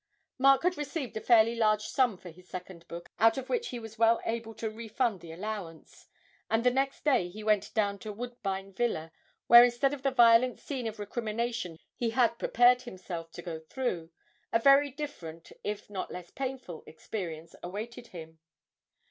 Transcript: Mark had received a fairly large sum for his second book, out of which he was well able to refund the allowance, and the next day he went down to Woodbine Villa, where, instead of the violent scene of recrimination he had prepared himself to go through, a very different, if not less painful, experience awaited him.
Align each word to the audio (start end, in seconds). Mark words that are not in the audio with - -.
Mark 0.39 0.63
had 0.63 0.79
received 0.79 1.15
a 1.15 1.21
fairly 1.21 1.53
large 1.55 1.83
sum 1.83 2.17
for 2.17 2.31
his 2.31 2.49
second 2.49 2.87
book, 2.87 3.11
out 3.19 3.37
of 3.37 3.49
which 3.49 3.67
he 3.67 3.77
was 3.77 3.99
well 3.99 4.19
able 4.25 4.55
to 4.55 4.67
refund 4.67 5.19
the 5.21 5.31
allowance, 5.31 6.07
and 6.49 6.63
the 6.63 6.71
next 6.71 7.03
day 7.03 7.29
he 7.29 7.43
went 7.43 7.71
down 7.75 7.99
to 7.99 8.11
Woodbine 8.11 8.73
Villa, 8.73 9.11
where, 9.45 9.63
instead 9.63 9.93
of 9.93 10.01
the 10.01 10.09
violent 10.09 10.57
scene 10.59 10.87
of 10.87 10.97
recrimination 10.97 11.77
he 11.95 12.09
had 12.09 12.39
prepared 12.39 12.81
himself 12.81 13.29
to 13.33 13.43
go 13.43 13.59
through, 13.59 14.09
a 14.51 14.57
very 14.57 14.89
different, 14.89 15.51
if 15.63 15.87
not 15.87 16.09
less 16.09 16.31
painful, 16.31 16.83
experience 16.87 17.53
awaited 17.61 18.07
him. 18.07 18.39